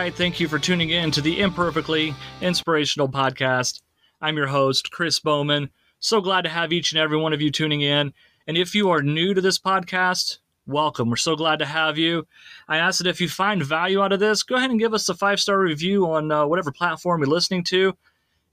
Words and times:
right. 0.00 0.14
Thank 0.14 0.40
you 0.40 0.48
for 0.48 0.58
tuning 0.58 0.88
in 0.88 1.10
to 1.10 1.20
the 1.20 1.42
Imperfectly 1.42 2.14
Inspirational 2.40 3.06
Podcast. 3.06 3.82
I'm 4.22 4.34
your 4.34 4.46
host, 4.46 4.90
Chris 4.90 5.20
Bowman. 5.20 5.68
So 5.98 6.22
glad 6.22 6.40
to 6.44 6.48
have 6.48 6.72
each 6.72 6.92
and 6.92 6.98
every 6.98 7.18
one 7.18 7.34
of 7.34 7.42
you 7.42 7.50
tuning 7.50 7.82
in. 7.82 8.14
And 8.46 8.56
if 8.56 8.74
you 8.74 8.88
are 8.88 9.02
new 9.02 9.34
to 9.34 9.42
this 9.42 9.58
podcast, 9.58 10.38
welcome. 10.66 11.10
We're 11.10 11.16
so 11.16 11.36
glad 11.36 11.58
to 11.58 11.66
have 11.66 11.98
you. 11.98 12.26
I 12.66 12.78
ask 12.78 12.96
that 12.96 13.10
if 13.10 13.20
you 13.20 13.28
find 13.28 13.62
value 13.62 14.00
out 14.00 14.14
of 14.14 14.20
this, 14.20 14.42
go 14.42 14.54
ahead 14.54 14.70
and 14.70 14.80
give 14.80 14.94
us 14.94 15.06
a 15.10 15.14
five 15.14 15.38
star 15.38 15.60
review 15.60 16.10
on 16.10 16.32
uh, 16.32 16.46
whatever 16.46 16.72
platform 16.72 17.20
you're 17.20 17.28
listening 17.28 17.62
to 17.64 17.94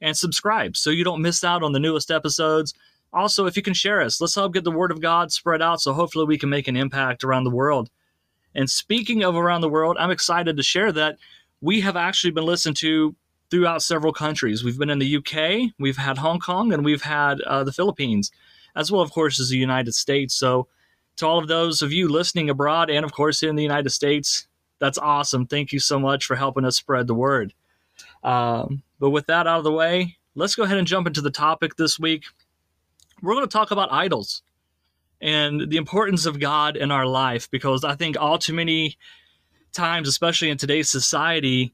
and 0.01 0.17
subscribe 0.17 0.75
so 0.75 0.89
you 0.89 1.05
don't 1.05 1.21
miss 1.21 1.45
out 1.45 1.63
on 1.63 1.71
the 1.71 1.79
newest 1.79 2.11
episodes. 2.11 2.73
Also, 3.13 3.45
if 3.45 3.55
you 3.55 3.63
can 3.63 3.73
share 3.73 4.01
us, 4.01 4.19
let's 4.19 4.35
help 4.35 4.53
get 4.53 4.65
the 4.65 4.69
word 4.71 4.91
of 4.91 4.99
God 4.99 5.31
spread 5.31 5.61
out 5.61 5.79
so 5.79 5.93
hopefully 5.93 6.25
we 6.25 6.37
can 6.37 6.49
make 6.49 6.67
an 6.67 6.75
impact 6.75 7.23
around 7.23 7.45
the 7.45 7.51
world. 7.51 7.89
And 8.55 8.69
speaking 8.69 9.23
of 9.23 9.35
around 9.35 9.61
the 9.61 9.69
world, 9.69 9.97
I'm 9.99 10.11
excited 10.11 10.57
to 10.57 10.63
share 10.63 10.91
that 10.93 11.17
we 11.61 11.81
have 11.81 11.95
actually 11.95 12.31
been 12.31 12.45
listened 12.45 12.75
to 12.77 13.15
throughout 13.49 13.81
several 13.81 14.13
countries. 14.13 14.63
We've 14.63 14.77
been 14.77 14.89
in 14.89 14.99
the 14.99 15.17
UK, 15.17 15.71
we've 15.79 15.97
had 15.97 16.17
Hong 16.17 16.39
Kong, 16.39 16.73
and 16.73 16.83
we've 16.83 17.01
had 17.01 17.41
uh, 17.41 17.63
the 17.63 17.71
Philippines, 17.71 18.31
as 18.75 18.91
well, 18.91 19.01
of 19.01 19.11
course, 19.11 19.39
as 19.39 19.49
the 19.49 19.57
United 19.57 19.93
States. 19.93 20.33
So, 20.35 20.67
to 21.17 21.25
all 21.25 21.39
of 21.39 21.47
those 21.47 21.81
of 21.81 21.91
you 21.91 22.07
listening 22.07 22.49
abroad 22.49 22.89
and, 22.91 23.03
of 23.03 23.11
course, 23.11 23.41
in 23.41 23.55
the 23.55 23.63
United 23.63 23.89
States, 23.89 24.47
that's 24.79 24.99
awesome. 24.99 25.47
Thank 25.47 25.71
you 25.71 25.79
so 25.79 25.99
much 25.99 26.25
for 26.25 26.35
helping 26.35 26.63
us 26.63 26.77
spread 26.77 27.07
the 27.07 27.15
word. 27.15 27.53
Um, 28.23 28.83
but 28.99 29.09
with 29.09 29.25
that 29.27 29.47
out 29.47 29.57
of 29.57 29.63
the 29.63 29.71
way, 29.71 30.17
let's 30.35 30.53
go 30.53 30.63
ahead 30.63 30.77
and 30.77 30.85
jump 30.85 31.07
into 31.07 31.21
the 31.21 31.31
topic 31.31 31.75
this 31.75 31.99
week. 31.99 32.25
We're 33.23 33.33
going 33.33 33.47
to 33.47 33.51
talk 33.51 33.71
about 33.71 33.91
idols 33.91 34.43
and 35.21 35.69
the 35.69 35.77
importance 35.77 36.25
of 36.25 36.39
God 36.39 36.77
in 36.77 36.91
our 36.91 37.05
life 37.05 37.49
because 37.49 37.83
I 37.83 37.95
think 37.95 38.17
all 38.19 38.37
too 38.37 38.53
many 38.53 38.97
times, 39.73 40.07
especially 40.07 40.49
in 40.49 40.57
today's 40.57 40.89
society, 40.89 41.73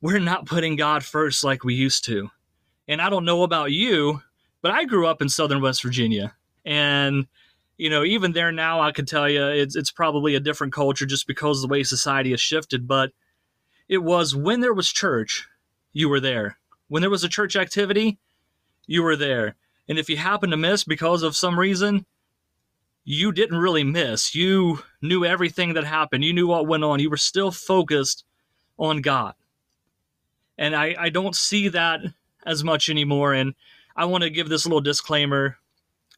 we're 0.00 0.18
not 0.18 0.46
putting 0.46 0.76
God 0.76 1.04
first 1.04 1.44
like 1.44 1.64
we 1.64 1.74
used 1.74 2.04
to. 2.06 2.30
And 2.86 3.00
I 3.00 3.08
don't 3.08 3.24
know 3.24 3.42
about 3.42 3.72
you, 3.72 4.20
but 4.60 4.70
I 4.70 4.84
grew 4.84 5.06
up 5.06 5.22
in 5.22 5.28
southern 5.28 5.62
West 5.62 5.82
Virginia. 5.82 6.34
And, 6.64 7.26
you 7.78 7.88
know, 7.88 8.04
even 8.04 8.32
there 8.32 8.52
now, 8.52 8.80
I 8.80 8.92
could 8.92 9.08
tell 9.08 9.28
you 9.28 9.42
it's, 9.46 9.76
it's 9.76 9.90
probably 9.90 10.34
a 10.34 10.40
different 10.40 10.72
culture 10.72 11.06
just 11.06 11.26
because 11.26 11.58
of 11.58 11.68
the 11.68 11.72
way 11.72 11.82
society 11.82 12.30
has 12.32 12.40
shifted. 12.40 12.86
But 12.86 13.12
it 13.88 13.98
was 13.98 14.36
when 14.36 14.60
there 14.60 14.74
was 14.74 14.92
church, 14.92 15.48
you 15.92 16.08
were 16.08 16.20
there. 16.20 16.58
When 16.88 17.00
there 17.00 17.10
was 17.10 17.24
a 17.24 17.28
church 17.28 17.56
activity, 17.56 18.18
you 18.86 19.02
were 19.02 19.16
there. 19.16 19.56
And 19.88 19.98
if 19.98 20.08
you 20.08 20.16
happen 20.16 20.50
to 20.50 20.56
miss 20.56 20.84
because 20.84 21.22
of 21.22 21.36
some 21.36 21.58
reason, 21.58 22.04
you 23.04 23.32
didn't 23.32 23.58
really 23.58 23.84
miss. 23.84 24.34
You 24.34 24.80
knew 25.02 25.24
everything 25.24 25.74
that 25.74 25.84
happened. 25.84 26.24
You 26.24 26.32
knew 26.32 26.46
what 26.46 26.66
went 26.66 26.84
on. 26.84 27.00
You 27.00 27.10
were 27.10 27.16
still 27.16 27.50
focused 27.50 28.24
on 28.78 29.02
God. 29.02 29.34
And 30.56 30.74
I, 30.74 30.96
I 30.98 31.08
don't 31.10 31.36
see 31.36 31.68
that 31.68 32.00
as 32.46 32.64
much 32.64 32.88
anymore. 32.88 33.34
And 33.34 33.54
I 33.96 34.06
want 34.06 34.24
to 34.24 34.30
give 34.30 34.48
this 34.48 34.64
little 34.64 34.80
disclaimer. 34.80 35.58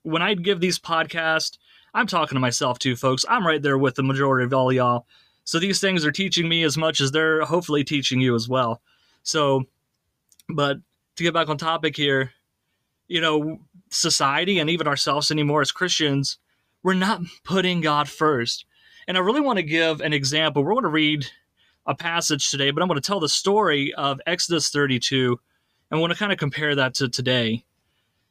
When 0.03 0.23
I 0.23 0.35
give 0.35 0.61
these 0.61 0.79
podcasts, 0.79 1.59
I'm 1.93 2.07
talking 2.07 2.37
to 2.37 2.41
myself 2.41 2.79
too, 2.79 2.95
folks. 2.95 3.25
I'm 3.29 3.47
right 3.47 3.63
there 3.63 3.79
with 3.79 3.97
the 3.97 4.03
majority 4.03 4.45
of 4.45 4.55
all 4.55 4.73
y'all. 4.73 5.07
So 5.45 5.59
these 5.59 5.81
things 5.81 6.05
are 6.05 6.13
teaching 6.13 6.49
me 6.49 6.63
as 6.65 6.77
much 6.77 7.01
as 7.01 7.11
they're 7.11 7.43
hopefully 7.43 7.85
teaching 7.85 8.21
you 8.21 8.35
as 8.35 8.49
well. 8.49 8.81
So, 9.23 9.65
but 10.49 10.79
to 11.17 11.23
get 11.23 11.35
back 11.35 11.49
on 11.49 11.57
topic 11.57 11.97
here, 11.97 12.33
you 13.09 13.21
know, 13.21 13.59
society 13.91 14.59
and 14.59 14.69
even 14.69 14.87
ourselves 14.87 15.31
anymore 15.31 15.63
as 15.63 15.73
Christians, 15.73 16.39
we're 16.83 16.95
not 16.95 17.23
putting 17.45 17.81
God 17.81 18.09
first. 18.09 18.65
And 19.09 19.17
I 19.17 19.21
really 19.21 19.41
want 19.41 19.59
to 19.59 19.63
give 19.63 20.01
an 20.01 20.13
example. 20.13 20.65
We're 20.65 20.73
going 20.73 20.85
to 20.85 20.89
read 20.89 21.27
a 21.87 21.95
passage 21.95 22.51
today, 22.51 22.71
but 22.71 22.83
I'm 22.83 22.89
going 22.89 23.01
to 23.01 23.07
tell 23.07 23.21
the 23.21 23.29
story 23.29 23.95
of 23.95 24.21
Exodus 24.27 24.71
32 24.71 25.39
and 25.91 26.01
want 26.01 26.13
to 26.13 26.19
kind 26.19 26.33
of 26.33 26.39
compare 26.39 26.75
that 26.75 26.95
to 26.95 27.09
today. 27.09 27.65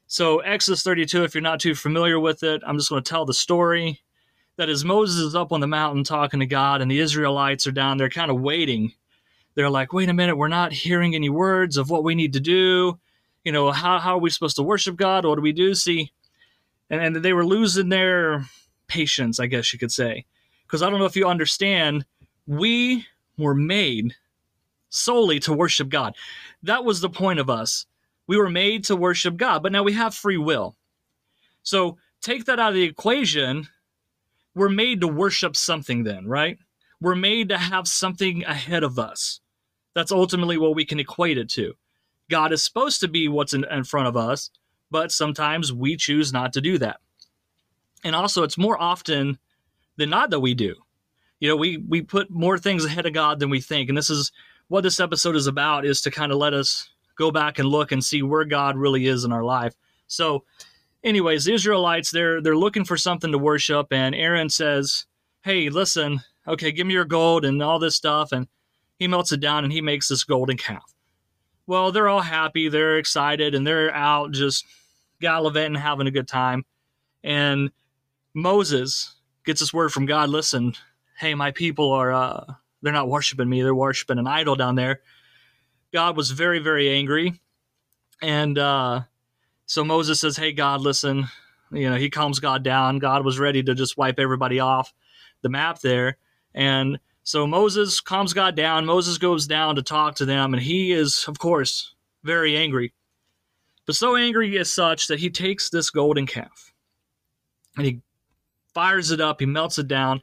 So, 0.08 0.40
Exodus 0.40 0.84
32, 0.84 1.24
if 1.24 1.34
you're 1.34 1.42
not 1.42 1.59
too 1.59 1.74
familiar 1.74 2.19
with 2.19 2.44
it, 2.44 2.62
I'm 2.66 2.78
just 2.78 2.90
going 2.90 3.02
to 3.02 3.09
tell 3.09 3.25
the 3.25 3.34
story. 3.34 4.02
That 4.58 4.69
is, 4.69 4.86
Moses 4.86 5.18
is 5.18 5.36
up 5.36 5.52
on 5.52 5.62
the 5.62 5.68
mountain 5.68 6.03
talking 6.03 6.40
to 6.42 6.46
God, 6.46 6.81
and 6.81 6.90
the 6.90 7.00
Israelites 7.00 7.66
are 7.66 7.72
down 7.72 7.98
there 7.98 8.09
kind 8.09 8.30
of 8.30 8.40
waiting. 8.40 8.94
They're 9.56 9.69
like, 9.69 9.94
wait 9.94 10.09
a 10.09 10.14
minute, 10.14 10.38
we're 10.38 10.48
not 10.48 10.74
hearing 10.74 11.16
any 11.16 11.30
words 11.30 11.78
of 11.78 11.90
what 11.90 12.03
we 12.03 12.14
need 12.14 12.34
to 12.34 12.40
do. 12.40 13.00
You 13.44 13.52
know, 13.52 13.72
how, 13.72 14.00
how 14.00 14.16
are 14.16 14.19
we 14.19 14.30
supposed 14.30 14.58
to 14.58 14.64
worship 14.64 14.96
God? 14.96 15.25
What 15.25 15.36
do 15.36 15.42
we 15.42 15.53
do? 15.53 15.74
See, 15.74 16.12
and, 16.90 17.01
and 17.01 17.16
they 17.16 17.34
were 17.34 17.46
losing 17.46 17.90
their 17.90 18.46
patience, 18.88 19.40
I 19.40 19.47
guess 19.47 19.73
you 19.73 19.79
could 19.79 19.91
say. 19.91 20.25
Because 20.66 20.81
I 20.81 20.90
don't 20.90 21.00
know 21.00 21.06
if 21.06 21.16
you 21.16 21.28
understand, 21.28 22.06
we 22.47 23.06
were 23.38 23.56
made 23.56 24.16
solely 24.90 25.40
to 25.41 25.53
worship 25.53 25.90
God. 25.90 26.16
That 26.63 26.85
was 26.85 27.01
the 27.01 27.09
point 27.09 27.40
of 27.40 27.50
us. 27.50 27.85
We 28.28 28.38
were 28.38 28.50
made 28.50 28.85
to 28.85 28.95
worship 28.95 29.38
God, 29.38 29.62
but 29.62 29.72
now 29.72 29.84
we 29.84 29.94
have 29.94 30.16
free 30.16 30.38
will. 30.38 30.75
So 31.63 31.97
take 32.22 32.45
that 32.45 32.59
out 32.59 32.69
of 32.69 32.75
the 32.75 32.84
equation. 32.84 33.68
We're 34.56 34.69
made 34.69 35.01
to 35.01 35.07
worship 35.07 35.56
something, 35.56 36.03
then, 36.03 36.28
right? 36.28 36.57
We're 37.01 37.16
made 37.16 37.50
to 37.50 37.57
have 37.57 37.88
something 37.88 38.44
ahead 38.45 38.84
of 38.84 38.97
us. 38.97 39.41
That's 39.94 40.12
ultimately 40.12 40.57
what 40.57 40.75
we 40.75 40.85
can 40.85 41.00
equate 41.00 41.38
it 41.38 41.50
to. 41.51 41.74
God 42.29 42.51
is 42.51 42.63
supposed 42.63 43.00
to 43.01 43.07
be 43.07 43.28
what's 43.28 43.53
in, 43.53 43.66
in 43.66 43.84
front 43.84 44.07
of 44.07 44.18
us, 44.18 44.50
but 44.91 45.12
sometimes 45.12 45.73
we 45.73 45.97
choose 45.97 46.31
not 46.31 46.53
to 46.53 46.62
do 46.62 46.78
that. 46.78 46.97
And 48.03 48.16
also, 48.16 48.44
it's 48.44 48.57
more 48.57 48.79
often 48.81 49.40
than 49.97 50.09
not 50.09 50.29
that 50.29 50.40
we 50.40 50.53
do. 50.53 50.75
You 51.40 51.50
know, 51.50 51.56
we 51.56 51.78
we 51.78 52.01
put 52.01 52.29
more 52.29 52.57
things 52.57 52.85
ahead 52.85 53.06
of 53.06 53.13
God 53.13 53.40
than 53.40 53.50
we 53.50 53.62
think, 53.62 53.90
and 53.90 53.97
this 53.97 54.09
is 54.09 54.31
what 54.68 54.81
this 54.81 55.00
episode 55.00 55.35
is 55.35 55.47
about: 55.47 55.85
is 55.85 56.01
to 56.01 56.12
kind 56.12 56.31
of 56.31 56.38
let 56.38 56.53
us 56.53 56.90
go 57.18 57.31
back 57.31 57.59
and 57.59 57.68
look 57.68 57.91
and 57.91 58.03
see 58.03 58.22
where 58.22 58.45
God 58.45 58.78
really 58.78 59.07
is 59.07 59.24
in 59.24 59.31
our 59.31 59.44
life. 59.44 59.74
So, 60.07 60.44
anyways, 61.03 61.45
the 61.45 61.53
Israelites 61.53 62.12
they're 62.12 62.41
they're 62.41 62.57
looking 62.57 62.85
for 62.85 62.97
something 62.97 63.31
to 63.31 63.38
worship, 63.38 63.88
and 63.91 64.16
Aaron 64.16 64.50
says, 64.50 65.06
"Hey, 65.44 65.69
listen, 65.69 66.22
okay, 66.47 66.72
give 66.72 66.88
me 66.88 66.94
your 66.94 67.06
gold 67.06 67.44
and 67.44 67.62
all 67.62 67.79
this 67.79 67.95
stuff," 67.95 68.31
and 68.31 68.47
he 68.97 69.07
melts 69.07 69.31
it 69.31 69.40
down 69.40 69.63
and 69.63 69.74
he 69.74 69.81
makes 69.81 70.07
this 70.07 70.24
golden 70.24 70.57
calf. 70.57 70.94
Well, 71.68 71.92
they're 71.92 72.09
all 72.09 72.22
happy, 72.22 72.70
they're 72.70 72.98
excited, 72.98 73.56
and 73.56 73.66
they're 73.66 73.94
out 73.94 74.31
just 74.31 74.66
gallivanting, 75.20 75.81
having 75.81 76.08
a 76.08 76.12
good 76.12 76.28
time. 76.28 76.66
And 77.24 77.72
Moses 78.34 79.16
gets 79.46 79.59
this 79.62 79.74
word 79.74 79.92
from 79.92 80.06
God 80.06 80.30
listen, 80.30 80.74
hey, 81.18 81.34
my 81.34 81.52
people 81.52 81.92
are, 81.92 82.14
uh, 82.14 82.54
they're 82.81 82.94
not 82.94 83.09
worshiping 83.09 83.50
me, 83.50 83.62
they're 83.62 83.74
worshiping 83.74 84.20
an 84.20 84.28
idol 84.28 84.56
down 84.56 84.75
there. 84.75 85.02
God 85.92 86.18
was 86.18 86.31
very, 86.31 86.59
very 86.59 86.90
angry. 86.92 87.40
And 88.22 88.58
uh, 88.58 89.02
so 89.66 89.84
Moses 89.84 90.20
says, 90.20 90.38
hey, 90.38 90.52
God, 90.52 90.81
listen. 90.81 91.25
You 91.72 91.90
know, 91.90 91.96
he 91.96 92.09
calms 92.09 92.40
God 92.40 92.64
down. 92.64 93.00
God 93.00 93.25
was 93.25 93.40
ready 93.40 93.64
to 93.64 93.74
just 93.74 93.98
wipe 93.98 94.20
everybody 94.20 94.59
off 94.59 94.94
the 95.42 95.50
map 95.50 95.80
there. 95.80 96.18
And 96.54 97.00
so 97.25 97.47
Moses 97.47 98.00
calms 98.02 98.34
God 98.34 98.56
down. 98.56 98.86
Moses 98.86 99.18
goes 99.18 99.47
down 99.47 99.75
to 99.75 99.81
talk 99.81 100.13
to 100.16 100.25
them, 100.25 100.53
and 100.53 100.62
he 100.62 100.91
is, 100.91 101.25
of 101.28 101.40
course, 101.40 101.96
very 102.24 102.56
angry. 102.56 102.94
But 103.88 103.96
so 103.96 104.16
angry 104.16 104.59
as 104.59 104.72
such 104.72 105.08
that 105.08 105.19
he 105.19 105.31
takes 105.31 105.68
this 105.69 105.90
golden 105.90 106.28
calf 106.28 106.72
and 107.75 107.86
he 107.88 108.02
fires 108.75 109.09
it 109.09 109.19
up, 109.19 109.40
he 109.40 109.47
melts 109.47 109.80
it 109.80 109.88
down, 109.88 110.22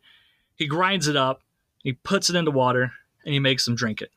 he 0.54 0.68
grinds 0.68 1.08
it 1.08 1.16
up, 1.16 1.42
he 1.82 1.92
puts 1.92 2.30
it 2.30 2.36
into 2.36 2.52
water, 2.52 2.92
and 3.24 3.34
he 3.34 3.40
makes 3.40 3.64
them 3.64 3.74
drink 3.74 4.00
it. 4.00 4.12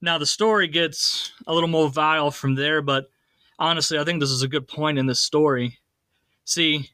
Now, 0.00 0.16
the 0.16 0.24
story 0.24 0.68
gets 0.68 1.32
a 1.46 1.52
little 1.52 1.68
more 1.68 1.90
vile 1.90 2.30
from 2.30 2.54
there, 2.54 2.80
but 2.80 3.10
honestly, 3.58 3.98
I 3.98 4.04
think 4.04 4.20
this 4.20 4.30
is 4.30 4.42
a 4.42 4.48
good 4.48 4.66
point 4.66 4.98
in 4.98 5.04
this 5.04 5.20
story. 5.20 5.78
See, 6.46 6.90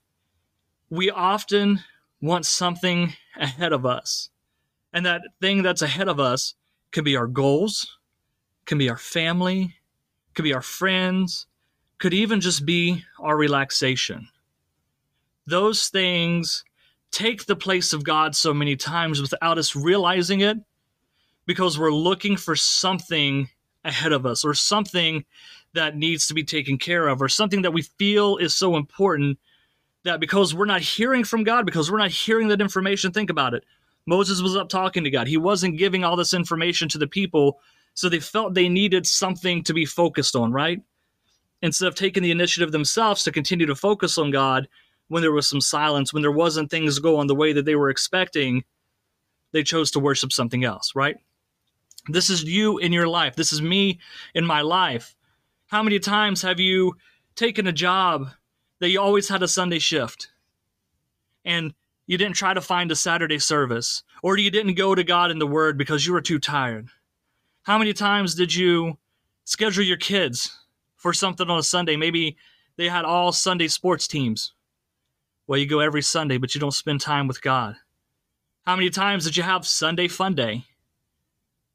we 0.91 1.09
often 1.09 1.85
want 2.21 2.47
something 2.47 3.13
ahead 3.37 3.73
of 3.73 3.87
us 3.87 4.29
and 4.93 5.07
that 5.07 5.23
thing 5.41 5.63
that's 5.63 5.83
ahead 5.83 6.09
of 6.09 6.21
us 6.21 6.55
could 6.91 7.05
be 7.05 7.17
our 7.17 7.27
goals, 7.27 7.99
can 8.67 8.79
be 8.79 8.91
our 8.91 8.99
family, 8.99 9.77
could 10.35 10.43
be 10.43 10.55
our 10.55 10.63
friends, 10.63 11.47
could 11.99 12.15
even 12.15 12.41
just 12.41 12.67
be 12.67 13.05
our 13.19 13.37
relaxation. 13.37 14.29
Those 15.47 15.89
things 15.89 16.65
take 17.11 17.47
the 17.47 17.57
place 17.57 17.93
of 17.93 18.05
God 18.05 18.35
so 18.35 18.55
many 18.55 18.77
times 18.77 19.21
without 19.21 19.59
us 19.59 19.77
realizing 19.77 20.41
it 20.41 20.59
because 21.47 21.79
we're 21.79 21.93
looking 21.93 22.37
for 22.37 22.57
something 22.57 23.49
ahead 23.85 24.13
of 24.13 24.25
us 24.27 24.45
or 24.45 24.55
something 24.55 25.25
that 25.75 25.97
needs 25.97 26.27
to 26.27 26.35
be 26.35 26.45
taken 26.45 26.79
care 26.79 27.09
of 27.09 27.21
or 27.21 27.29
something 27.29 27.63
that 27.63 27.73
we 27.73 27.83
feel 27.83 28.37
is 28.37 28.55
so 28.55 28.77
important 28.77 29.39
that 30.05 30.21
because 30.21 30.55
we're 30.55 30.65
not 30.65 30.81
hearing 30.81 31.25
from 31.25 31.45
God, 31.45 31.67
because 31.67 31.91
we're 31.91 31.99
not 31.99 32.11
hearing 32.11 32.49
that 32.49 32.61
information, 32.61 33.13
think 33.13 33.31
about 33.31 33.55
it. 33.55 33.65
Moses 34.07 34.43
was 34.43 34.57
up 34.57 34.69
talking 34.69 35.05
to 35.05 35.11
God. 35.11 35.27
He 35.27 35.37
wasn't 35.37 35.79
giving 35.79 36.05
all 36.05 36.17
this 36.17 36.35
information 36.35 36.89
to 36.91 36.99
the 36.99 37.07
people, 37.07 37.61
so 37.95 38.09
they 38.09 38.21
felt 38.21 38.55
they 38.55 38.69
needed 38.69 39.07
something 39.07 39.63
to 39.65 39.75
be 39.75 39.85
focused 39.85 40.35
on, 40.35 40.53
right? 40.53 40.81
Instead 41.61 41.89
of 41.89 41.95
taking 41.95 42.23
the 42.23 42.31
initiative 42.31 42.73
themselves 42.73 43.23
to 43.25 43.33
continue 43.33 43.67
to 43.67 43.77
focus 43.77 44.19
on 44.19 44.31
God 44.31 44.69
when 45.09 45.23
there 45.23 45.33
was 45.33 45.49
some 45.49 45.61
silence, 45.61 46.13
when 46.13 46.23
there 46.23 46.33
wasn't 46.33 46.71
things 46.71 46.99
going 46.99 47.29
the 47.29 47.35
way 47.35 47.53
that 47.53 47.65
they 47.65 47.77
were 47.77 47.91
expecting, 47.91 48.65
they 49.53 49.63
chose 49.63 49.91
to 49.93 50.01
worship 50.01 50.33
something 50.33 50.65
else, 50.65 50.93
right? 50.97 51.17
This 52.09 52.31
is 52.31 52.43
you 52.43 52.79
in 52.79 52.93
your 52.93 53.07
life. 53.07 53.37
This 53.37 53.53
is 53.53 53.63
me 53.63 54.01
in 54.35 54.45
my 54.45 54.63
life. 54.63 55.15
How 55.69 55.83
many 55.83 55.99
times 56.01 56.43
have 56.43 56.59
you 56.59 56.97
taken 57.37 57.67
a 57.67 57.73
job 57.73 58.29
that 58.81 58.89
you 58.89 59.01
always 59.01 59.29
had 59.29 59.43
a 59.43 59.49
Sunday 59.49 59.79
shift 59.79 60.33
and 61.45 61.75
you 62.07 62.19
didn't 62.19 62.37
try 62.37 62.55
to 62.55 62.61
find 62.61 62.91
a 62.91 62.97
Saturday 62.97 63.39
service 63.39 64.03
or 64.23 64.37
you 64.37 64.51
didn't 64.51 64.75
go 64.75 64.95
to 64.95 65.05
God 65.05 65.31
in 65.31 65.39
the 65.39 65.47
Word 65.47 65.79
because 65.79 66.07
you 66.07 66.13
were 66.13 66.21
too 66.21 66.39
tired? 66.39 66.89
How 67.63 67.79
many 67.79 67.93
times 67.93 68.35
did 68.35 68.55
you 68.55 68.99
schedule 69.45 69.85
your 69.85 69.97
kids 69.97 70.59
for 70.97 71.13
something 71.13 71.49
on 71.49 71.59
a 71.59 71.63
Sunday? 71.63 71.97
Maybe 71.97 72.37
they 72.77 72.89
had 72.89 73.05
all 73.05 73.33
Sunday 73.33 73.69
sports 73.69 74.09
teams. 74.09 74.53
Well, 75.47 75.59
you 75.59 75.67
go 75.67 75.81
every 75.81 76.03
Sunday, 76.03 76.39
but 76.39 76.55
you 76.55 76.61
don't 76.61 76.73
spend 76.73 77.01
time 77.01 77.29
with 77.29 77.43
God. 77.43 77.77
How 78.65 78.77
many 78.77 78.91
times 78.91 79.25
did 79.25 79.37
you 79.37 79.43
have 79.43 79.67
Sunday 79.67 80.09
fun 80.09 80.35
day, 80.35 80.65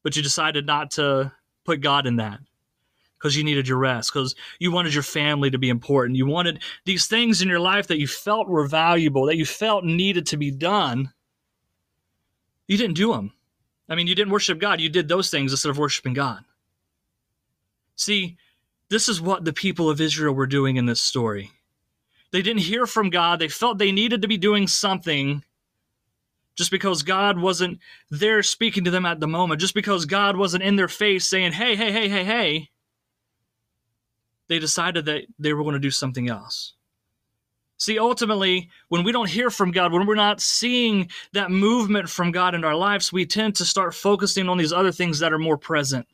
but 0.04 0.16
you 0.16 0.24
decided 0.24 0.66
not 0.66 0.92
to 0.92 1.32
put 1.66 1.82
God 1.82 2.08
in 2.08 2.16
that? 2.18 2.40
Because 3.18 3.36
you 3.36 3.44
needed 3.44 3.68
your 3.68 3.80
rest, 3.80 4.14
because 4.14 4.36
you 4.60 4.72
wanted 4.72 4.94
your 4.94 5.04
family 5.04 5.50
to 5.50 5.58
be 5.58 5.70
important. 5.70 6.18
You 6.18 6.28
wanted 6.28 6.62
these 6.86 7.08
things 7.08 7.42
in 7.42 7.50
your 7.50 7.60
life 7.60 7.88
that 7.88 8.00
you 8.00 8.08
felt 8.08 8.48
were 8.48 8.68
valuable, 8.68 9.26
that 9.26 9.38
you 9.38 9.46
felt 9.46 9.84
needed 9.84 10.28
to 10.28 10.38
be 10.38 10.52
done. 10.52 11.12
You 12.68 12.78
didn't 12.78 12.96
do 12.96 13.14
them. 13.14 13.34
I 13.90 13.96
mean, 13.96 14.08
you 14.08 14.14
didn't 14.14 14.34
worship 14.34 14.60
God. 14.60 14.80
You 14.80 14.90
did 14.90 15.08
those 15.08 15.30
things 15.30 15.52
instead 15.52 15.70
of 15.70 15.80
worshiping 15.80 16.14
God. 16.14 16.44
See, 17.96 18.38
this 18.90 19.10
is 19.10 19.22
what 19.22 19.46
the 19.46 19.54
people 19.54 19.90
of 19.90 20.00
Israel 20.00 20.34
were 20.34 20.48
doing 20.48 20.76
in 20.76 20.86
this 20.86 21.02
story. 21.02 21.52
They 22.32 22.42
didn't 22.42 22.62
hear 22.62 22.86
from 22.86 23.10
God. 23.10 23.40
They 23.40 23.48
felt 23.48 23.78
they 23.78 23.92
needed 23.92 24.22
to 24.22 24.28
be 24.28 24.38
doing 24.38 24.68
something 24.68 25.44
just 26.56 26.72
because 26.72 27.04
God 27.04 27.40
wasn't 27.40 27.80
there 28.10 28.44
speaking 28.44 28.84
to 28.84 28.92
them 28.92 29.06
at 29.06 29.20
the 29.20 29.28
moment, 29.28 29.62
just 29.62 29.74
because 29.74 30.06
God 30.06 30.36
wasn't 30.36 30.64
in 30.64 30.76
their 30.76 30.88
face 30.88 31.26
saying, 31.26 31.54
hey, 31.54 31.76
hey, 31.76 31.92
hey, 31.92 32.10
hey, 32.10 32.24
hey, 32.24 32.70
they 34.48 34.60
decided 34.60 35.06
that 35.06 35.24
they 35.40 35.54
were 35.54 35.64
going 35.64 35.74
to 35.74 35.80
do 35.80 35.92
something 35.92 36.30
else. 36.30 36.74
See, 37.80 38.00
ultimately, 38.00 38.70
when 38.90 39.04
we 39.04 39.12
don't 39.12 39.30
hear 39.30 39.52
from 39.52 39.72
God, 39.72 39.94
when 39.94 40.08
we're 40.08 40.16
not 40.16 40.42
seeing 40.42 41.10
that 41.34 41.52
movement 41.52 42.10
from 42.10 42.32
God 42.32 42.56
in 42.56 42.64
our 42.64 42.76
lives, 42.76 43.14
we 43.14 43.26
tend 43.26 43.56
to 43.56 43.66
start 43.66 43.94
focusing 43.94 44.50
on 44.50 44.58
these 44.58 44.74
other 44.74 44.92
things 44.92 45.20
that 45.20 45.32
are 45.32 45.38
more 45.38 45.58
present. 45.58 46.08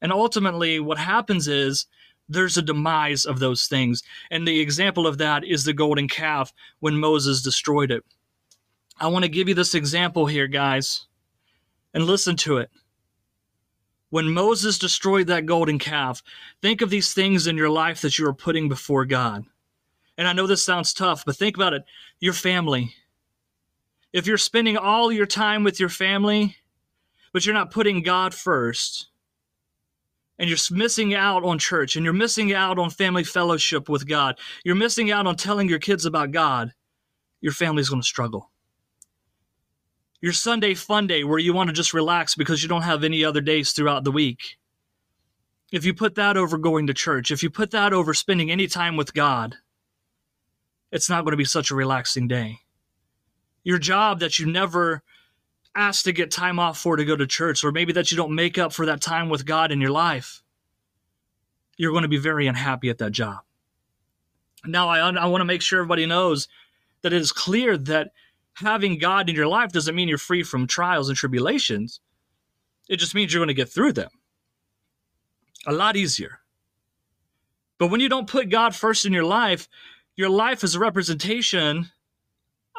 And 0.00 0.12
ultimately, 0.12 0.78
what 0.78 0.98
happens 0.98 1.48
is 1.48 1.86
there's 2.28 2.56
a 2.56 2.62
demise 2.62 3.24
of 3.24 3.40
those 3.40 3.66
things. 3.66 4.04
And 4.30 4.46
the 4.46 4.60
example 4.60 5.06
of 5.06 5.18
that 5.18 5.44
is 5.44 5.64
the 5.64 5.72
golden 5.72 6.06
calf 6.06 6.52
when 6.78 6.96
Moses 6.96 7.42
destroyed 7.42 7.90
it. 7.90 8.04
I 9.00 9.08
want 9.08 9.24
to 9.24 9.30
give 9.30 9.48
you 9.48 9.54
this 9.54 9.74
example 9.74 10.26
here, 10.26 10.46
guys, 10.46 11.06
and 11.92 12.04
listen 12.04 12.36
to 12.36 12.58
it. 12.58 12.70
When 14.10 14.32
Moses 14.32 14.78
destroyed 14.78 15.26
that 15.26 15.46
golden 15.46 15.78
calf, 15.78 16.22
think 16.62 16.80
of 16.80 16.90
these 16.90 17.12
things 17.12 17.46
in 17.46 17.56
your 17.56 17.68
life 17.68 18.00
that 18.00 18.18
you 18.18 18.26
are 18.26 18.34
putting 18.34 18.68
before 18.68 19.04
God. 19.04 19.44
And 20.16 20.26
I 20.26 20.32
know 20.32 20.46
this 20.46 20.64
sounds 20.64 20.94
tough, 20.94 21.24
but 21.24 21.36
think 21.36 21.56
about 21.56 21.74
it 21.74 21.84
your 22.18 22.32
family. 22.32 22.94
If 24.12 24.26
you're 24.26 24.38
spending 24.38 24.76
all 24.76 25.12
your 25.12 25.26
time 25.26 25.62
with 25.62 25.78
your 25.78 25.90
family, 25.90 26.56
but 27.32 27.44
you're 27.44 27.54
not 27.54 27.70
putting 27.70 28.02
God 28.02 28.34
first, 28.34 29.08
and 30.38 30.48
you're 30.48 30.58
missing 30.70 31.14
out 31.14 31.44
on 31.44 31.58
church, 31.58 31.94
and 31.94 32.04
you're 32.04 32.14
missing 32.14 32.54
out 32.54 32.78
on 32.78 32.90
family 32.90 33.24
fellowship 33.24 33.88
with 33.88 34.08
God, 34.08 34.38
you're 34.64 34.74
missing 34.74 35.10
out 35.10 35.26
on 35.26 35.36
telling 35.36 35.68
your 35.68 35.78
kids 35.78 36.06
about 36.06 36.30
God, 36.30 36.72
your 37.40 37.52
family's 37.52 37.90
going 37.90 38.00
to 38.00 38.06
struggle. 38.06 38.50
Your 40.20 40.32
Sunday 40.32 40.74
fun 40.74 41.06
day 41.06 41.22
where 41.22 41.38
you 41.38 41.54
want 41.54 41.68
to 41.68 41.74
just 41.74 41.94
relax 41.94 42.34
because 42.34 42.62
you 42.62 42.68
don't 42.68 42.82
have 42.82 43.04
any 43.04 43.24
other 43.24 43.40
days 43.40 43.72
throughout 43.72 44.04
the 44.04 44.10
week. 44.10 44.58
If 45.70 45.84
you 45.84 45.94
put 45.94 46.16
that 46.16 46.36
over 46.36 46.58
going 46.58 46.86
to 46.88 46.94
church, 46.94 47.30
if 47.30 47.42
you 47.42 47.50
put 47.50 47.70
that 47.70 47.92
over 47.92 48.14
spending 48.14 48.50
any 48.50 48.66
time 48.66 48.96
with 48.96 49.14
God, 49.14 49.56
it's 50.90 51.10
not 51.10 51.24
going 51.24 51.32
to 51.32 51.36
be 51.36 51.44
such 51.44 51.70
a 51.70 51.74
relaxing 51.76 52.26
day. 52.26 52.60
Your 53.62 53.78
job 53.78 54.20
that 54.20 54.38
you 54.38 54.46
never 54.46 55.02
asked 55.74 56.04
to 56.04 56.12
get 56.12 56.30
time 56.30 56.58
off 56.58 56.78
for 56.78 56.96
to 56.96 57.04
go 57.04 57.14
to 57.14 57.26
church, 57.26 57.62
or 57.62 57.70
maybe 57.70 57.92
that 57.92 58.10
you 58.10 58.16
don't 58.16 58.34
make 58.34 58.58
up 58.58 58.72
for 58.72 58.86
that 58.86 59.00
time 59.00 59.28
with 59.28 59.46
God 59.46 59.70
in 59.70 59.80
your 59.80 59.90
life, 59.90 60.42
you're 61.76 61.92
going 61.92 62.02
to 62.02 62.08
be 62.08 62.18
very 62.18 62.46
unhappy 62.46 62.88
at 62.88 62.98
that 62.98 63.12
job. 63.12 63.40
Now, 64.64 64.88
I, 64.88 64.98
I 64.98 65.26
want 65.26 65.42
to 65.42 65.46
make 65.46 65.62
sure 65.62 65.78
everybody 65.78 66.06
knows 66.06 66.48
that 67.02 67.12
it 67.12 67.20
is 67.20 67.30
clear 67.30 67.76
that 67.76 68.10
having 68.60 68.98
God 68.98 69.28
in 69.28 69.36
your 69.36 69.46
life 69.46 69.72
doesn't 69.72 69.94
mean 69.94 70.08
you're 70.08 70.18
free 70.18 70.42
from 70.42 70.66
trials 70.66 71.08
and 71.08 71.16
tribulations. 71.16 72.00
It 72.88 72.96
just 72.96 73.14
means 73.14 73.32
you're 73.32 73.40
going 73.40 73.48
to 73.48 73.54
get 73.54 73.68
through 73.68 73.92
them 73.92 74.10
a 75.66 75.72
lot 75.72 75.96
easier. 75.96 76.40
But 77.78 77.88
when 77.88 78.00
you 78.00 78.08
don't 78.08 78.28
put 78.28 78.48
God 78.48 78.74
first 78.74 79.04
in 79.04 79.12
your 79.12 79.24
life, 79.24 79.68
your 80.16 80.30
life 80.30 80.64
is 80.64 80.74
a 80.74 80.80
representation 80.80 81.90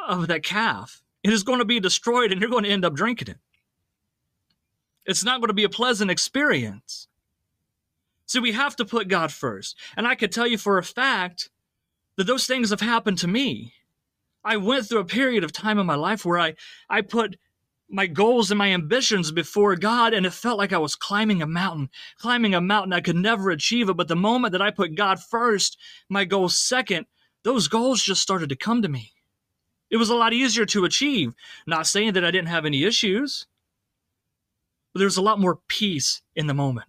of 0.08 0.28
that 0.28 0.44
calf. 0.44 1.02
It 1.24 1.32
is 1.32 1.44
going 1.44 1.60
to 1.60 1.66
be 1.66 1.80
destroyed 1.80 2.32
and 2.32 2.42
you're 2.42 2.50
going 2.50 2.64
to 2.64 2.70
end 2.70 2.86
up 2.86 2.96
drinking 2.96 3.30
it. 3.30 3.38
It's 5.06 5.24
not 5.24 5.40
going 5.40 5.48
to 5.48 5.54
be 5.54 5.64
a 5.64 5.70
pleasant 5.70 6.12
experience. 6.12 7.08
So 8.26 8.42
we 8.42 8.52
have 8.52 8.76
to 8.76 8.86
put 8.86 9.08
God 9.08 9.32
first. 9.32 9.76
And 9.96 10.08
I 10.08 10.16
could 10.16 10.32
tell 10.32 10.48
you 10.48 10.58
for 10.58 10.78
a 10.78 10.84
fact 10.84 11.50
that 12.18 12.28
those 12.28 12.46
things 12.46 12.70
have 12.70 12.82
happened 12.82 13.18
to 13.20 13.28
me. 13.28 13.74
I 14.44 14.58
went 14.58 14.88
through 14.88 15.00
a 15.00 15.06
period 15.06 15.44
of 15.44 15.52
time 15.52 15.80
in 15.80 15.86
my 15.86 15.96
life 15.96 16.26
where 16.26 16.40
I, 16.40 16.56
I 16.90 17.02
put 17.02 17.38
my 17.90 18.08
goals 18.08 18.52
and 18.52 18.58
my 18.58 18.72
ambitions 18.72 19.32
before 19.32 19.76
God, 19.76 20.14
and 20.14 20.26
it 20.26 20.34
felt 20.34 20.58
like 20.58 20.74
I 20.74 20.78
was 20.78 20.96
climbing 20.96 21.42
a 21.42 21.48
mountain, 21.48 21.90
climbing 22.20 22.54
a 22.54 22.62
mountain. 22.62 22.94
I 22.94 23.02
could 23.02 23.16
never 23.16 23.50
achieve 23.50 23.90
it. 23.90 23.98
But 23.98 24.08
the 24.08 24.16
moment 24.16 24.52
that 24.52 24.62
I 24.62 24.72
put 24.72 24.96
God 24.96 25.20
first, 25.20 25.78
my 26.08 26.26
goals 26.26 26.58
second, 26.58 27.08
those 27.44 27.68
goals 27.68 28.04
just 28.04 28.22
started 28.22 28.50
to 28.50 28.56
come 28.56 28.82
to 28.82 28.90
me. 28.90 29.14
It 29.90 29.98
was 29.98 30.10
a 30.10 30.16
lot 30.16 30.34
easier 30.34 30.66
to 30.68 30.86
achieve. 30.86 31.34
Not 31.66 31.88
saying 31.88 32.14
that 32.14 32.26
I 32.26 32.32
didn't 32.32 32.50
have 32.50 32.66
any 32.66 32.84
issues, 32.84 33.48
but 34.94 35.00
there's 35.00 35.18
a 35.18 35.22
lot 35.22 35.40
more 35.40 35.60
peace 35.68 36.22
in 36.36 36.48
the 36.48 36.54
moment. 36.54 36.88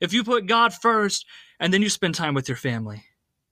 If 0.00 0.12
you 0.12 0.24
put 0.24 0.46
God 0.46 0.74
first 0.74 1.26
and 1.60 1.72
then 1.72 1.82
you 1.82 1.88
spend 1.88 2.16
time 2.16 2.34
with 2.34 2.48
your 2.48 2.56
family, 2.56 3.04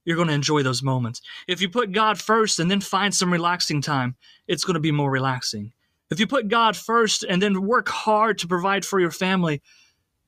you're 0.05 0.17
going 0.17 0.29
to 0.29 0.35
enjoy 0.35 0.63
those 0.63 0.83
moments. 0.83 1.23
If 1.47 1.61
you 1.61 1.69
put 1.69 1.93
God 1.93 2.21
first 2.21 2.59
and 2.59 2.71
then 2.71 2.81
find 2.81 3.15
some 3.15 3.33
relaxing 3.33 3.81
time, 3.81 4.17
it's 4.49 4.65
going 4.65 4.75
to 4.75 4.81
be 4.81 4.93
more 4.93 5.11
relaxing. 5.11 5.73
If 6.11 6.21
you 6.21 6.27
put 6.27 6.49
God 6.49 6.77
first 6.77 7.23
and 7.23 7.41
then 7.41 7.63
work 7.63 7.89
hard 7.89 8.39
to 8.39 8.49
provide 8.49 8.85
for 8.85 9.01
your 9.01 9.11
family, 9.11 9.63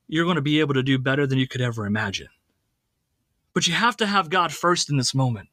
you're 0.09 0.25
going 0.25 0.37
to 0.37 0.43
be 0.43 0.61
able 0.61 0.75
to 0.75 0.83
do 0.83 0.99
better 0.99 1.27
than 1.27 1.39
you 1.39 1.49
could 1.49 1.61
ever 1.61 1.87
imagine. 1.87 2.29
But 3.53 3.67
you 3.67 3.75
have 3.75 3.97
to 3.99 4.07
have 4.07 4.31
God 4.31 4.53
first 4.53 4.91
in 4.91 4.97
this 4.97 5.15
moment. 5.15 5.49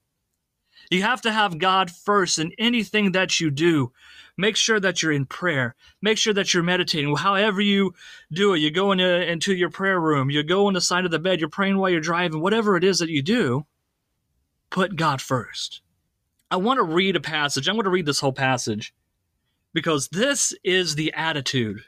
You 0.90 1.04
have 1.04 1.22
to 1.22 1.32
have 1.32 1.58
God 1.58 1.90
first 1.90 2.40
in 2.40 2.52
anything 2.58 3.14
that 3.14 3.40
you 3.40 3.50
do. 3.50 3.92
Make 4.38 4.56
sure 4.56 4.80
that 4.80 5.02
you're 5.02 5.12
in 5.12 5.26
prayer. 5.26 5.76
Make 6.02 6.18
sure 6.18 6.34
that 6.34 6.54
you're 6.54 6.64
meditating. 6.64 7.16
However 7.16 7.62
you 7.62 7.94
do 8.32 8.54
it, 8.54 8.60
you 8.60 8.72
go 8.72 8.92
into, 8.92 9.54
your 9.54 9.70
prayer 9.70 10.00
room, 10.00 10.30
you 10.30 10.44
go 10.44 10.68
on 10.68 10.74
the 10.74 10.82
side 10.82 11.06
of 11.06 11.12
the 11.12 11.20
bed, 11.20 11.40
you're 11.40 11.50
praying 11.50 11.78
while 11.78 11.90
you're 11.90 12.02
driving, 12.02 12.42
whatever 12.42 12.76
it 12.76 12.84
is 12.84 13.00
that 13.00 13.10
you 13.10 13.22
do, 13.22 13.66
put 14.72 14.96
God 14.96 15.22
first. 15.22 15.82
I 16.50 16.58
want 16.58 16.80
to 16.80 16.84
read 16.84 17.16
a 17.16 17.22
passage. 17.22 17.68
I'm 17.68 17.76
going 17.76 17.86
to 17.86 17.92
read 17.92 18.08
this 18.08 18.20
whole 18.20 18.34
passage 18.34 18.94
because 19.74 20.08
this 20.10 20.54
is 20.64 20.96
the 20.96 21.14
attitude 21.14 21.82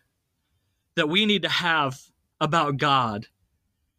that 0.95 1.09
we 1.09 1.25
need 1.25 1.41
to 1.41 1.49
have 1.49 1.99
about 2.39 2.77
God 2.77 3.27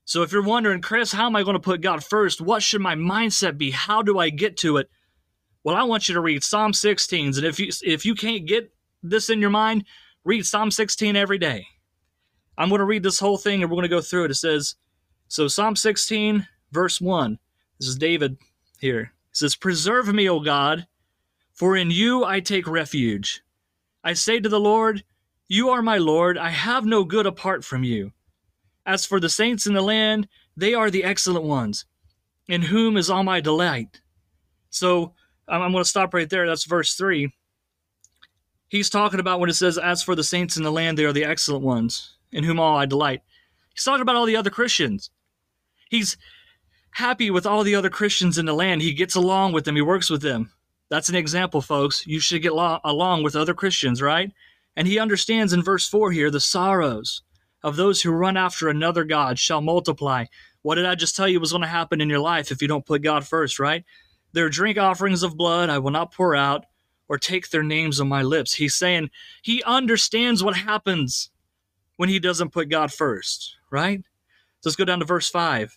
so 0.06 0.22
if 0.22 0.32
you're 0.32 0.42
wondering, 0.42 0.82
Chris, 0.82 1.12
how 1.12 1.26
am 1.26 1.36
I 1.36 1.42
going 1.42 1.54
to 1.54 1.60
put 1.60 1.80
God 1.80 2.04
first? 2.04 2.40
What 2.40 2.62
should 2.62 2.82
my 2.82 2.94
mindset 2.94 3.56
be? 3.56 3.70
How 3.70 4.02
do 4.02 4.18
I 4.18 4.28
get 4.30 4.56
to 4.58 4.76
it? 4.76 4.90
Well, 5.62 5.76
I 5.76 5.82
want 5.84 6.08
you 6.08 6.14
to 6.14 6.20
read 6.20 6.44
Psalm 6.44 6.74
16. 6.74 7.36
And 7.36 7.44
if 7.44 7.58
you 7.58 7.70
if 7.82 8.04
you 8.04 8.14
can't 8.14 8.46
get 8.46 8.70
this 9.02 9.30
in 9.30 9.40
your 9.40 9.50
mind, 9.50 9.84
read 10.22 10.44
Psalm 10.44 10.70
16 10.70 11.16
every 11.16 11.38
day. 11.38 11.66
I'm 12.58 12.68
going 12.68 12.80
to 12.80 12.84
read 12.84 13.02
this 13.02 13.18
whole 13.18 13.38
thing 13.38 13.62
and 13.62 13.70
we're 13.70 13.76
going 13.76 13.88
to 13.88 13.96
go 13.96 14.02
through 14.02 14.26
it. 14.26 14.30
It 14.30 14.34
says, 14.34 14.76
so 15.28 15.48
Psalm 15.48 15.74
16, 15.74 16.46
verse 16.70 17.00
1. 17.00 17.38
This 17.80 17.88
is 17.88 17.96
David 17.96 18.36
here. 18.84 19.12
It 19.30 19.36
says, 19.36 19.56
Preserve 19.56 20.12
me, 20.14 20.28
O 20.28 20.40
God, 20.40 20.86
for 21.54 21.76
in 21.76 21.90
you 21.90 22.24
I 22.24 22.40
take 22.40 22.68
refuge. 22.68 23.42
I 24.04 24.12
say 24.12 24.38
to 24.38 24.48
the 24.48 24.60
Lord, 24.60 25.02
You 25.48 25.70
are 25.70 25.82
my 25.82 25.96
Lord. 25.98 26.36
I 26.36 26.50
have 26.50 26.84
no 26.84 27.02
good 27.02 27.26
apart 27.26 27.64
from 27.64 27.82
you. 27.82 28.12
As 28.86 29.06
for 29.06 29.18
the 29.18 29.30
saints 29.30 29.66
in 29.66 29.72
the 29.72 29.80
land, 29.80 30.28
they 30.56 30.74
are 30.74 30.90
the 30.90 31.02
excellent 31.02 31.46
ones, 31.46 31.86
in 32.46 32.60
whom 32.60 32.98
is 32.98 33.08
all 33.08 33.24
my 33.24 33.40
delight. 33.40 34.02
So 34.68 35.14
I'm, 35.48 35.72
going 35.72 35.82
to 35.82 35.88
stop 35.88 36.12
right 36.12 36.28
there. 36.28 36.46
That's 36.46 36.64
verse 36.64 36.94
3. 36.94 37.32
He's 38.68 38.90
talking 38.90 39.20
about 39.20 39.40
when 39.40 39.48
it 39.48 39.54
says, 39.54 39.78
As 39.78 40.02
for 40.02 40.14
the 40.14 40.22
saints 40.22 40.58
in 40.58 40.62
the 40.62 40.72
land, 40.72 40.98
they 40.98 41.06
are 41.06 41.12
the 41.12 41.24
excellent 41.24 41.64
ones, 41.64 42.16
in 42.32 42.44
whom 42.44 42.60
all 42.60 42.76
I 42.76 42.84
delight. 42.84 43.22
He's 43.74 43.84
talking 43.84 44.02
about 44.02 44.16
all 44.16 44.26
the 44.26 44.36
other 44.36 44.50
Christians. 44.50 45.10
He's 45.88 46.18
happy 46.94 47.30
with 47.30 47.44
all 47.44 47.64
the 47.64 47.74
other 47.74 47.90
Christians 47.90 48.38
in 48.38 48.46
the 48.46 48.54
land. 48.54 48.80
He 48.80 48.92
gets 48.92 49.14
along 49.14 49.52
with 49.52 49.64
them, 49.64 49.76
he 49.76 49.82
works 49.82 50.08
with 50.08 50.22
them. 50.22 50.50
That's 50.90 51.08
an 51.08 51.16
example, 51.16 51.60
folks. 51.60 52.06
You 52.06 52.20
should 52.20 52.42
get 52.42 52.54
lo- 52.54 52.80
along 52.84 53.24
with 53.24 53.36
other 53.36 53.54
Christians, 53.54 54.00
right? 54.00 54.30
And 54.76 54.86
he 54.86 54.98
understands 54.98 55.52
in 55.52 55.62
verse 55.62 55.88
4 55.88 56.12
here 56.12 56.30
the 56.30 56.40
sorrows 56.40 57.22
of 57.62 57.76
those 57.76 58.00
who 58.00 58.10
run 58.10 58.36
after 58.36 58.68
another 58.68 59.04
God 59.04 59.38
shall 59.38 59.60
multiply. 59.60 60.26
What 60.62 60.76
did 60.76 60.86
I 60.86 60.94
just 60.94 61.16
tell 61.16 61.28
you 61.28 61.40
was 61.40 61.50
going 61.50 61.62
to 61.62 61.68
happen 61.68 62.00
in 62.00 62.08
your 62.08 62.20
life 62.20 62.50
if 62.50 62.62
you 62.62 62.68
don't 62.68 62.86
put 62.86 63.02
God 63.02 63.26
first, 63.26 63.58
right? 63.58 63.84
Their 64.32 64.48
drink 64.48 64.78
offerings 64.78 65.22
of 65.22 65.36
blood 65.36 65.70
I 65.70 65.78
will 65.78 65.90
not 65.90 66.12
pour 66.12 66.36
out 66.36 66.64
or 67.08 67.18
take 67.18 67.50
their 67.50 67.62
names 67.62 68.00
on 68.00 68.08
my 68.08 68.22
lips. 68.22 68.54
He's 68.54 68.74
saying 68.74 69.10
he 69.42 69.62
understands 69.64 70.44
what 70.44 70.56
happens 70.56 71.30
when 71.96 72.08
he 72.08 72.18
doesn't 72.18 72.50
put 72.50 72.68
God 72.68 72.92
first, 72.92 73.56
right? 73.70 74.02
So 74.60 74.68
let's 74.68 74.76
go 74.76 74.84
down 74.84 75.00
to 75.00 75.04
verse 75.04 75.28
5. 75.28 75.76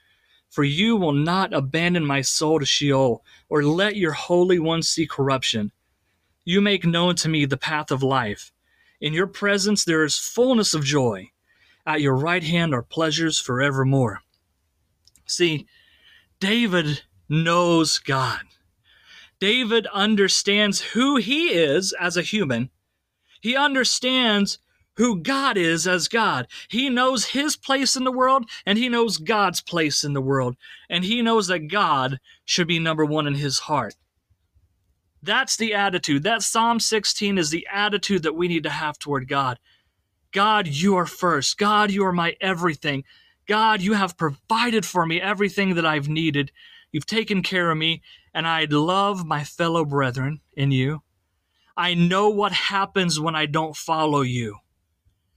for 0.51 0.65
you 0.65 0.97
will 0.97 1.13
not 1.13 1.53
abandon 1.53 2.05
my 2.05 2.21
soul 2.21 2.59
to 2.59 2.65
Sheol, 2.65 3.23
or 3.47 3.63
let 3.63 3.95
your 3.95 4.11
Holy 4.11 4.59
One 4.59 4.83
see 4.83 5.07
corruption. 5.07 5.71
You 6.43 6.59
make 6.59 6.85
known 6.85 7.15
to 7.15 7.29
me 7.29 7.45
the 7.45 7.55
path 7.55 7.89
of 7.89 8.03
life. 8.03 8.51
In 8.99 9.13
your 9.13 9.27
presence 9.27 9.85
there 9.85 10.03
is 10.03 10.19
fullness 10.19 10.73
of 10.73 10.83
joy. 10.83 11.31
At 11.87 12.01
your 12.01 12.17
right 12.17 12.43
hand 12.43 12.73
are 12.73 12.83
pleasures 12.83 13.39
forevermore. 13.39 14.21
See, 15.25 15.67
David 16.41 17.03
knows 17.29 17.99
God. 17.99 18.41
David 19.39 19.87
understands 19.87 20.81
who 20.81 21.15
he 21.15 21.47
is 21.47 21.93
as 21.93 22.17
a 22.17 22.21
human. 22.21 22.69
He 23.39 23.55
understands 23.55 24.59
who 24.97 25.21
God 25.21 25.57
is 25.57 25.87
as 25.87 26.07
God. 26.07 26.47
He 26.69 26.89
knows 26.89 27.25
his 27.25 27.55
place 27.55 27.95
in 27.95 28.03
the 28.03 28.11
world 28.11 28.49
and 28.65 28.77
he 28.77 28.89
knows 28.89 29.17
God's 29.17 29.61
place 29.61 30.03
in 30.03 30.13
the 30.13 30.21
world. 30.21 30.57
And 30.89 31.03
he 31.03 31.21
knows 31.21 31.47
that 31.47 31.69
God 31.69 32.19
should 32.45 32.67
be 32.67 32.79
number 32.79 33.05
one 33.05 33.27
in 33.27 33.35
his 33.35 33.59
heart. 33.59 33.95
That's 35.23 35.55
the 35.55 35.73
attitude. 35.73 36.23
That 36.23 36.41
Psalm 36.41 36.79
16 36.79 37.37
is 37.37 37.51
the 37.51 37.67
attitude 37.71 38.23
that 38.23 38.35
we 38.35 38.47
need 38.47 38.63
to 38.63 38.69
have 38.69 38.97
toward 38.97 39.27
God. 39.27 39.59
God, 40.31 40.67
you 40.67 40.95
are 40.95 41.05
first. 41.05 41.57
God, 41.57 41.91
you 41.91 42.05
are 42.05 42.13
my 42.13 42.35
everything. 42.41 43.03
God, 43.47 43.81
you 43.81 43.93
have 43.93 44.17
provided 44.17 44.85
for 44.85 45.05
me 45.05 45.21
everything 45.21 45.75
that 45.75 45.85
I've 45.85 46.07
needed. 46.07 46.51
You've 46.91 47.05
taken 47.05 47.43
care 47.43 47.69
of 47.69 47.77
me, 47.77 48.01
and 48.33 48.47
I 48.47 48.65
love 48.65 49.25
my 49.25 49.43
fellow 49.43 49.85
brethren 49.85 50.41
in 50.53 50.71
you. 50.71 51.01
I 51.75 51.93
know 51.93 52.29
what 52.29 52.51
happens 52.51 53.19
when 53.19 53.35
I 53.35 53.45
don't 53.45 53.75
follow 53.75 54.21
you. 54.21 54.57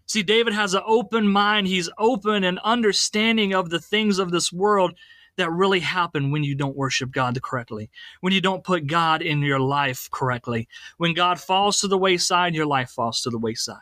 See, 0.06 0.22
David 0.22 0.52
has 0.52 0.74
an 0.74 0.82
open 0.84 1.28
mind. 1.28 1.66
He's 1.66 1.90
open 1.98 2.44
and 2.44 2.58
understanding 2.60 3.54
of 3.54 3.70
the 3.70 3.80
things 3.80 4.18
of 4.18 4.30
this 4.30 4.52
world 4.52 4.94
that 5.36 5.50
really 5.50 5.80
happen 5.80 6.30
when 6.30 6.44
you 6.44 6.54
don't 6.54 6.76
worship 6.76 7.10
God 7.10 7.40
correctly, 7.42 7.90
when 8.20 8.32
you 8.32 8.40
don't 8.40 8.62
put 8.62 8.86
God 8.86 9.22
in 9.22 9.42
your 9.42 9.58
life 9.58 10.08
correctly. 10.10 10.68
When 10.98 11.14
God 11.14 11.40
falls 11.40 11.80
to 11.80 11.88
the 11.88 11.98
wayside, 11.98 12.54
your 12.54 12.66
life 12.66 12.90
falls 12.90 13.22
to 13.22 13.30
the 13.30 13.38
wayside. 13.38 13.78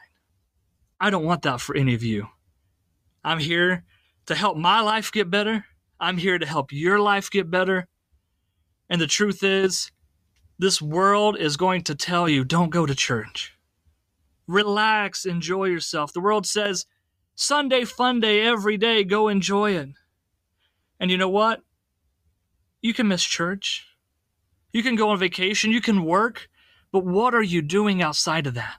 I 1.01 1.11
don't 1.11 1.25
want 1.25 1.43
that 1.43 1.61
for 1.61 1.77
any 1.77 1.95
of 1.95 2.03
you. 2.03 2.29
I'm 3.25 3.39
here 3.39 3.85
to 4.27 4.35
help 4.35 4.57
my 4.57 4.81
life 4.81 5.13
get 5.13 5.31
better. 5.31 5.65
I'm 6.01 6.17
here 6.17 6.39
to 6.39 6.47
help 6.47 6.73
your 6.73 7.01
life 7.01 7.31
get 7.31 7.51
better. 7.51 7.87
And 8.89 9.01
the 9.01 9.07
truth 9.07 9.43
is, 9.43 9.91
this 10.59 10.81
world 10.81 11.37
is 11.39 11.57
going 11.57 11.83
to 11.85 11.95
tell 11.95 12.29
you 12.29 12.45
don't 12.45 12.71
go 12.71 12.87
to 12.87 12.95
church. 12.95 13.55
Relax, 14.53 15.25
enjoy 15.25 15.65
yourself. 15.65 16.13
The 16.13 16.21
world 16.21 16.47
says, 16.47 16.85
Sunday 17.35 17.87
fun 17.87 18.21
day 18.21 18.43
every 18.43 18.77
day, 18.77 19.03
go 19.03 19.29
enjoy 19.29 19.73
it. 19.73 19.89
And 21.01 21.11
you 21.11 21.17
know 21.17 21.31
what? 21.31 21.63
You 22.83 22.93
can 22.93 23.09
miss 23.09 23.25
church. 23.25 23.87
You 24.71 24.83
can 24.83 24.95
go 24.95 25.09
on 25.09 25.19
vacation. 25.19 25.71
You 25.71 25.81
can 25.81 26.05
work. 26.05 26.51
But 26.93 27.07
what 27.07 27.35
are 27.35 27.43
you 27.43 27.63
doing 27.63 28.03
outside 28.03 28.47
of 28.47 28.53
that? 28.53 28.75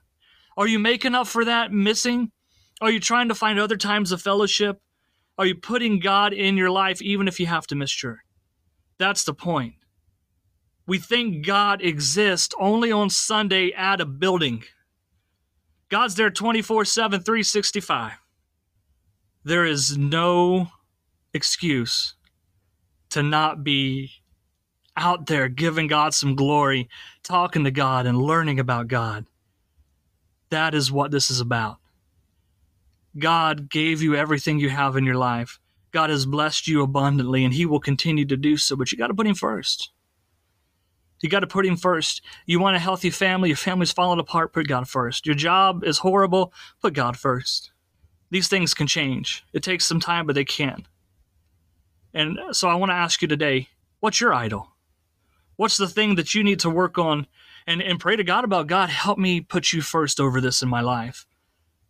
Are 0.56 0.68
you 0.68 0.77
making 0.77 1.15
up 1.15 1.25
for 1.25 1.44
that 1.44 1.72
missing? 1.72 2.32
Are 2.80 2.92
you 2.92 3.00
trying 3.00 3.30
to 3.30 3.36
find 3.36 3.58
other 3.58 3.77
times 3.77 4.12
of 4.12 4.22
fellowship? 4.22 4.80
Are 5.39 5.46
you 5.48 5.56
putting 5.56 6.00
God 6.00 6.34
in 6.34 6.56
your 6.56 6.70
life 6.70 7.01
even 7.01 7.27
if 7.27 7.39
you 7.39 7.48
have 7.48 7.65
to 7.68 7.75
miss 7.75 7.92
church? 7.92 8.20
That's 9.00 9.24
the 9.24 9.34
point. 9.34 9.74
We 10.86 11.00
think 11.00 11.44
God 11.44 11.82
exists 11.82 12.53
only 12.60 12.92
on 12.92 13.10
Sunday 13.10 13.72
at 13.72 14.00
a 14.00 14.06
building. 14.06 14.65
God's 15.94 16.16
there 16.16 16.32
24 16.32 16.86
7, 16.86 17.22
365. 17.22 18.14
There 19.44 19.64
is 19.64 19.96
no 19.96 20.70
excuse 21.36 22.16
to 23.12 23.22
not 23.22 23.64
be 23.64 24.10
out 24.98 25.28
there 25.28 25.48
giving 25.48 25.86
God 25.86 26.16
some 26.16 26.34
glory, 26.34 26.90
talking 27.22 27.64
to 27.66 27.70
God, 27.70 28.08
and 28.08 28.18
learning 28.18 28.60
about 28.60 28.88
God. 28.88 29.28
That 30.50 30.74
is 30.74 30.92
what 30.92 31.12
this 31.12 31.30
is 31.30 31.40
about. 31.40 31.78
God 33.20 33.70
gave 33.70 34.02
you 34.02 34.16
everything 34.16 34.58
you 34.58 34.70
have 34.70 34.98
in 34.98 35.06
your 35.06 35.18
life. 35.18 35.60
God 35.92 36.10
has 36.10 36.26
blessed 36.26 36.68
you 36.68 36.82
abundantly, 36.82 37.46
and 37.46 37.54
He 37.54 37.68
will 37.68 37.80
continue 37.80 38.26
to 38.26 38.36
do 38.36 38.58
so, 38.58 38.76
but 38.76 38.92
you 38.92 38.98
got 38.98 39.10
to 39.10 39.14
put 39.14 39.28
Him 39.28 39.36
first. 39.36 39.92
You 41.24 41.30
got 41.30 41.39
to 41.39 41.48
put 41.48 41.65
Him 41.65 41.77
first. 41.77 42.22
You 42.46 42.60
want 42.60 42.75
a 42.75 42.80
healthy 42.80 43.10
family, 43.10 43.50
your 43.50 43.56
family's 43.56 43.94
falling 43.94 44.20
apart, 44.20 44.51
put 44.51 44.68
God 44.68 44.89
first. 44.89 45.25
Your 45.25 45.36
job 45.36 45.84
is 45.86 46.00
horrible, 46.00 46.53
put 46.82 46.94
God 46.94 47.18
first. 47.18 47.72
These 48.30 48.50
things 48.50 48.74
can 48.74 48.88
change. 48.88 49.46
It 49.53 49.63
takes 49.63 49.86
some 49.86 50.01
time, 50.01 50.25
but 50.25 50.36
they 50.36 50.44
can. 50.44 50.86
And 52.13 52.38
so 52.51 52.68
I 52.68 52.75
want 52.75 52.89
to 52.89 52.96
ask 52.96 53.22
you 53.22 53.27
today 53.27 53.70
what's 54.01 54.20
your 54.20 54.34
idol? 54.34 54.68
What's 55.56 55.77
the 55.77 55.88
thing 55.88 56.15
that 56.15 56.36
you 56.36 56.44
need 56.44 56.60
to 56.60 56.70
work 56.70 56.98
on 56.98 57.25
and, 57.65 57.82
and 57.82 58.00
pray 58.00 58.18
to 58.18 58.24
God 58.24 58.44
about? 58.44 58.68
God, 58.68 58.89
help 58.89 59.18
me 59.18 59.39
put 59.39 59.72
you 59.72 59.82
first 59.82 60.20
over 60.20 60.42
this 60.42 60.62
in 60.62 60.68
my 60.68 60.82
life 60.82 61.25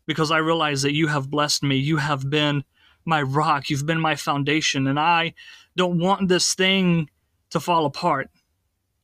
because 0.05 0.29
I 0.29 0.37
realize 0.37 0.83
that 0.83 0.93
you 0.93 1.07
have 1.07 1.31
blessed 1.31 1.63
me. 1.63 1.77
You 1.77 1.97
have 1.97 2.29
been 2.29 2.63
my 3.03 3.21
rock. 3.23 3.69
You've 3.69 3.85
been 3.85 3.99
my 3.99 4.15
foundation. 4.15 4.85
And 4.85 4.99
I 4.99 5.33
don't 5.75 5.97
want 5.97 6.27
this 6.27 6.53
thing 6.53 7.09
to 7.49 7.59
fall 7.59 7.85
apart. 7.85 8.29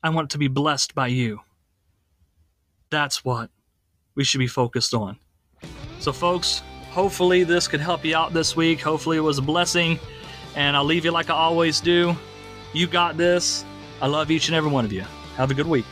I 0.02 0.10
want 0.10 0.30
to 0.32 0.38
be 0.38 0.48
blessed 0.48 0.96
by 0.96 1.08
you. 1.08 1.42
That's 2.90 3.24
what 3.26 3.50
we 4.16 4.24
should 4.24 4.40
be 4.40 4.48
focused 4.48 4.94
on. 4.94 5.20
So, 6.00 6.14
folks, 6.14 6.64
hopefully 6.92 7.44
this 7.44 7.68
could 7.68 7.82
help 7.82 8.06
you 8.06 8.16
out 8.16 8.34
this 8.34 8.56
week. 8.56 8.82
Hopefully 8.82 9.18
it 9.18 9.22
was 9.22 9.38
a 9.38 9.42
blessing. 9.42 10.00
And 10.56 10.76
I'll 10.76 10.86
leave 10.86 11.06
you 11.06 11.12
like 11.12 11.30
I 11.30 11.34
always 11.34 11.80
do. 11.80 12.16
You 12.74 12.88
got 12.88 13.18
this. 13.18 13.66
I 14.02 14.08
love 14.08 14.32
each 14.32 14.48
and 14.48 14.56
every 14.56 14.72
one 14.72 14.86
of 14.86 14.94
you. 14.94 15.04
Have 15.36 15.52
a 15.52 15.54
good 15.54 15.68
week. 15.68 15.86